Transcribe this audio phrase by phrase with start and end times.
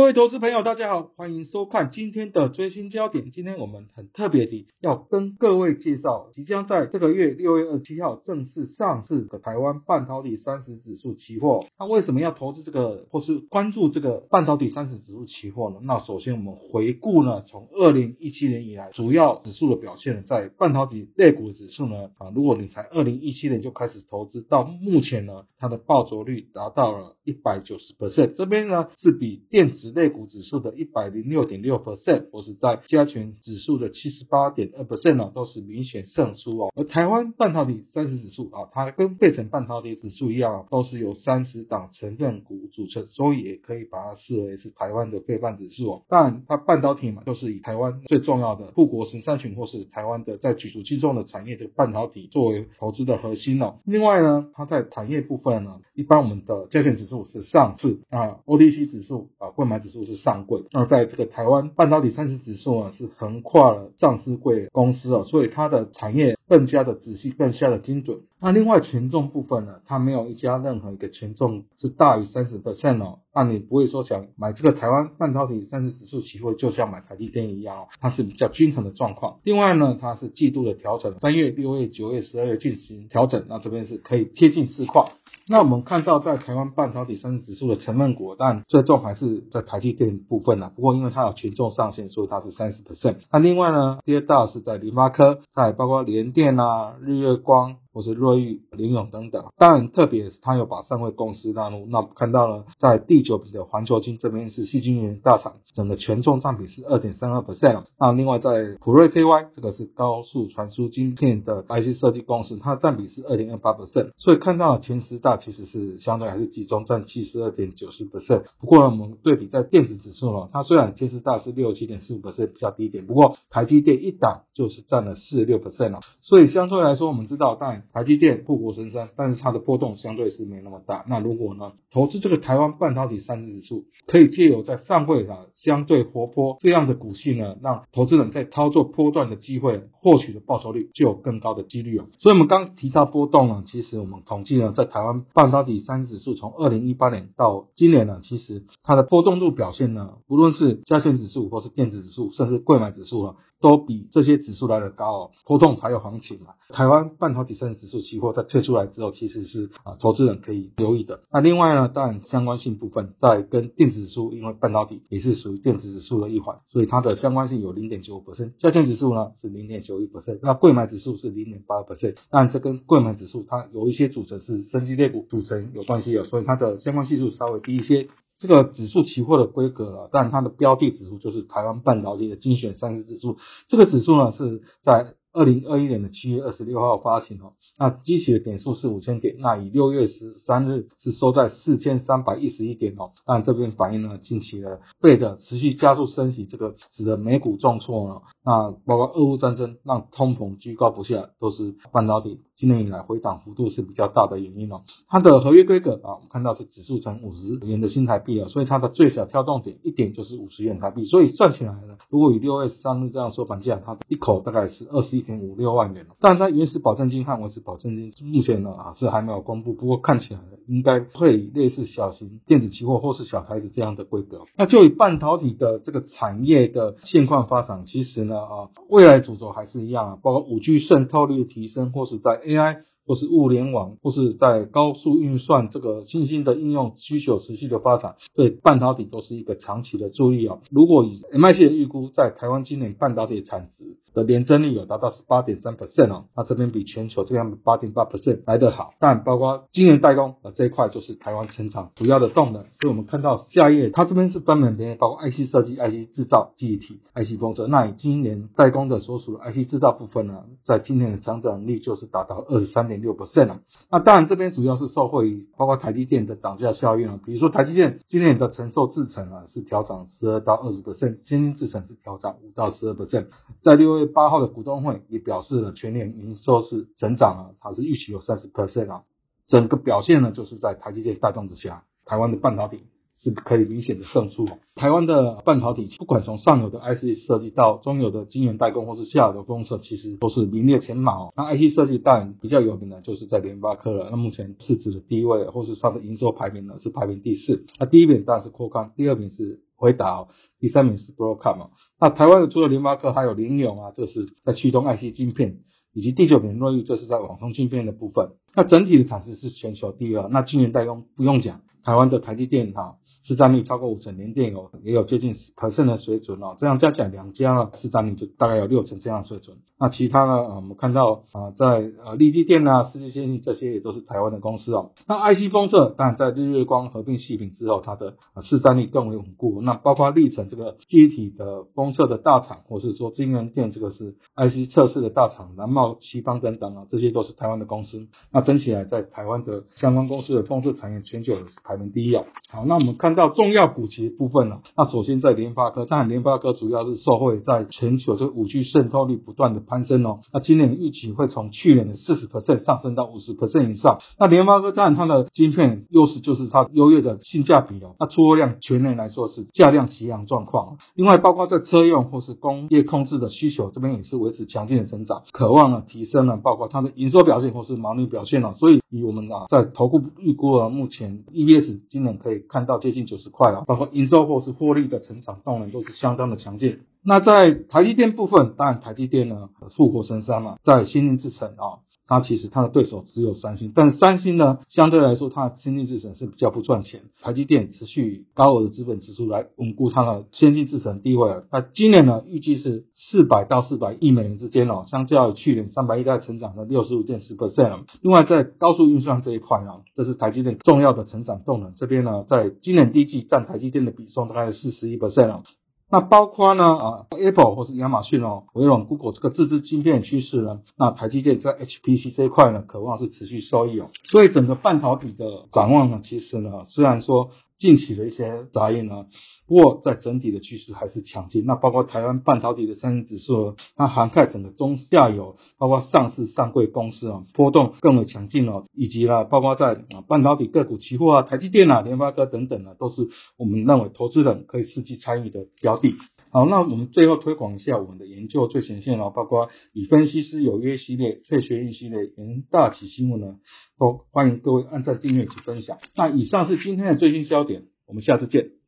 [0.00, 3.30] 各位投资朋友，大家好，欢迎收看今天的追新焦点。
[3.30, 11.66] 今天我们很特别的要跟各位介绍，即将在这个月六月二十七号正式上市的台湾半导体三十指数期货。
[11.78, 15.80] 那为什么要投资这个，或是关注这个半导体三十指数期货呢？
[15.82, 36.72] 那首先我们回顾呢，从二零一七年以来主要指数的表现，在半导体类股指数呢，啊，如果你才二零一七年就开始投资，到目前呢，它的报酬率达到了一百九十 percent，这边呢是比电子指类股指数的一百零六点六 percent，或是在加权指数的七十八点二 percent 呢，都是明显胜出哦。
[36.76, 46.02] 而台湾半导体三十指数啊，它跟费城半导体指数一样，都是由三十档成分股组成，所以也可以把它视为是台湾的费半指数哦。
[46.08, 53.78] 当然，它半导体嘛，就是以台湾最重要的护国神山群，或是台湾的在举足轻重的产业的半导体作为投资的核心哦。
[53.84, 68.18] 另外呢，它在产业部分呢，一般我们的加权指数是上市啊，OTC 指数啊，购买指数是上柜，那在这个台湾半导体三十指数啊，是横跨了上市柜公司哦，所以它的产业更加的仔细，更加的精准。
[68.42, 79.38] 那另外权重部分呢，它没有一家任何一个权重是大于三十 percent 哦，那你不会说想买这个台湾半导体三十指数期货就像买台积电一样哦，它是比较均衡的状况。
[79.44, 85.10] 另外呢，它是季度的调整，三月、六月、九月、十二月进行调整，那这边是可以贴近市况。
[85.52, 90.70] 那我们看到，在台湾半导体三十指数的成分股，但最重还是在台积电部分啦。
[90.76, 93.16] 不过因为它有权重上限，所以它是三十 percent。
[93.32, 97.78] 那另外呢，跌到是在联发科，在包括联电啊、日月光。
[97.92, 101.86] 或是瑞昱、联咏等等，当然特别是它有把上位公司纳入。
[101.86, 107.84] 那我们看到了，在第九笔的环球金这边是细晶圆大厂，整个权重占比是二点三二 percent。
[107.98, 114.10] 那另外在普瑞 KY 这个是高速传输晶片的 IC 设计公司，它占比是二点二八 percent。
[114.16, 118.44] 所以看到前十大其实是相对还是集中占七十二点九四 percent。
[118.60, 126.00] 不过呢，我们对比在电子指数呢，它虽然前十大是六七点四五 percent 比较低一点，不过台积电一档就是占了四十六 percent 了。
[126.20, 131.04] 所以相对来说，我们知道当然，台积电富国神山，但是它的波动相对是没那么大。
[131.08, 142.06] 那如果呢，投资这个台湾半导体三十指数，可以借由在上会上相对活泼这样的股性呢，让投资人在操作波段的机会获取的报酬率就有更高的几率哦。
[142.18, 153.36] 所以，我们刚提到波动呢，其实我们统计呢，在台湾半导体三十指数从二零一八年到今年呢，其实它的波动度表现呢，不论是加权指数或是电子指数，甚至贵买指数啊。
[153.60, 156.54] 都比这些指数来的高哦，波动才有行情嘛。
[156.70, 161.22] 台湾半导体三十指数期货在退出来之后，其实是啊投资人可以留意的。
[161.32, 168.52] 那另外呢，当然相关性部分在跟电子指数，因为半导体也是属于电子指数的一环，所以它的相关性有零点九五 percent。
[168.58, 172.16] 加权指数呢是零点九一 percent，那贵买指数是零点八 percent。
[172.30, 178.08] 但这跟贵买指数它有一些组成是升级类股组成有关系的，所以它的相关系数稍微低一些。
[178.40, 183.36] 这个指数期货的规格了，但它的标的指数就是台湾半导体的精选三十指数。
[183.68, 193.12] 这个指数呢是在二零二一年的七月二十六号发行哦，那基期的点数是五千点，那以六月十三日是收在四千三百一十一点哦。
[193.26, 198.22] 但这边反映了近期的贝的持续加速升息，这个使得美股重挫了。
[198.44, 202.40] 那包括俄乌战争让通膨居高不下，都是半导体。
[202.60, 204.82] 今年以来回档幅度是比较大的原因哦。
[205.08, 224.42] 它的合约规格啊，我们看到是指数乘五十元的新台币啊，所以它的最小跳动点一点就是五十元台币，所以算起来呢，如果以六月十三日这样收盘价，它一口大概是二十一点五六万元但它原始保证金和维持保证金目前呢啊是还没有公布，不过看起来应该会以类似小型电子期货或是小台子这样的规格。
[224.58, 232.82] 那就以半导体的这个产业的现况发展，其实呢啊，未来主轴还是一样啊，包括五 G 渗透率的提升或是在 AI。
[233.06, 240.60] 或是物联网，或是在高速运算这个新兴的应用需求持续的发展，对半导体都是一个长期的注意啊。
[240.70, 243.96] 如果以 MIC 的预估，在台湾今年半导体产值。
[244.12, 257.68] 的年增率有达到十八点三 percent 哦，那这边比全球这样八点八 percent 来得好，但包括晶圆代工啊这一块就是台湾成长主要的动能，所以我们看到下一页，它这边是专门别类，包括 IC 设计、IC 制造、记忆体、IC 封测。
[257.68, 263.60] 那以今年代工的所属的 IC 制造部分呢，在今年的成长率就是达到二十三点六 percent 了。
[263.92, 273.26] 那当然这边主要是受惠于包括台积电的涨价效应啊，比如说台积电今年的承受制程啊是调涨十二到二十 percent，先进制程是调涨五到十二 percent，
[273.62, 273.99] 在六月。
[274.06, 279.02] 八号的股东会也表示了全年营收是增长了，它是预期有三十 percent 啊，
[279.46, 282.84] 整个表现呢就是在台积电带动之下，台湾的半导体
[283.22, 284.48] 是可以明显的胜出。
[284.74, 291.32] 台湾的半导体不管从上游的 IC 设计到中游的晶圆代工或是下游的公测，其实都是名列前茅。
[291.36, 297.66] 那 IC 设计当然比较有名的就是在联发科了，那目前市值的第一位或是它的营收排名呢是排名第四。
[297.78, 299.60] 那第一名当然是扩康，第二名是。
[299.80, 300.28] 回答哦。
[300.60, 301.70] 第三名是 Broadcom 哦。
[301.98, 305.60] 那台湾的除了联发科，还有联咏啊，这是在驱动 IC 晶片，
[305.94, 308.32] 以及第九名瑞昱，这是在网通晶片的部分。
[308.54, 310.28] 那整体的产值是全球第二。
[310.28, 312.98] 那晶圆代工不用讲，台湾的台积电哈。
[313.22, 319.58] 市占率超过五成，联电有也有接近十成的水准哦，这样加起来两家呢市占率就大概有六成这样水准。
[319.80, 324.90] 那其他呢，我们看到啊，在呃立基电啊、世纪先进这些也都是台湾的公司哦。
[325.08, 329.60] 那 IC 封测，当然在日月光合并细品之后，它的啊市占率更为稳固。
[329.62, 338.08] 那包括历程这个机体的封测的大厂，或是说晶圆店这个是 IC 测试的大厂，南茂、西方等等啊，这些都是台湾的公司。
[338.32, 341.34] 那整体来，在台湾的相关公司的封测产业，全球
[341.64, 342.24] 排名第一哦。
[342.48, 343.10] 好，那我们看。
[343.10, 354.00] 到重要股旗部分了，那首先在联发科，当然联发科主要是受惠在全球这个五 G 渗透率不断的攀升哦，那今年预期会从去年的四十 percent 上升到五十 percent 以上。
[354.18, 360.78] 那联发科当然它的晶片优势就是它优越的性价比哦，那出货量全年来说是价量齐扬状况。
[360.94, 368.54] 另外包括在车用或是工业控制的需求这边也是维持强劲的增长，渴望呢提升了，包括它的营收表现或是毛利表现了。
[368.54, 373.00] 所以以我们啊在投顾预估啊，目前 EPS 今年可以看到接近。
[373.10, 376.80] 九十块啊，包括营收或是获利的成长动能都是相当的强劲。
[377.04, 381.80] 那在台积电部分，当然台积电呢富国神山嘛，在先进制程啊。
[382.12, 387.02] 它其实它的对手只有三星，但三星呢，相对来说它的先进制程是比较不赚钱。
[387.22, 391.30] 台积电持续高额的资本支出来稳固它的先进制程地位。
[391.52, 397.84] 那今年呢，预计是四百到四百亿美元之间哦，相较于去年三百亿，在成长了六十五点四 percent。
[398.02, 401.74] 另外在高速运算这一块呢，这是台积电重要的成长动能。
[401.76, 405.42] 这边呢，在今年第一季占台积电的比重大概是四十一 percent。
[405.90, 413.90] 那包括呢啊，Apple 或是亚马逊哦，微软、Google 这个自制晶片趋势呢，那台积电在 HPC 这一块呢，渴望是持续收益哦。
[414.04, 417.30] 所以整个半导体的展望呢，其实呢，虽然说。
[417.60, 419.06] 近期的一些杂音呢，
[419.46, 421.44] 不过在整体的趋势还是强劲。
[421.46, 428.64] 那包括台湾半导体的三指数，它涵盖整个中下游，包括上市上柜公司啊，波动更为强劲哦。
[428.74, 435.94] 以及呢，包括在啊半导体个股期货啊，台积电啊、联发科等等呢，都是我们认为投资人可以实际参与的标的。
[436.32, 443.36] 好，那我们最后推广一下我们的研究最前线哦，包括以分析师有约系列、退学运系列、原大起新闻呢，
[443.78, 445.78] 都欢迎各位按赞、订阅及分享。
[445.96, 448.59] 那以上是今天的最新焦点，我们下次见。